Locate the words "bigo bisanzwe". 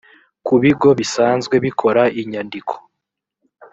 0.61-1.55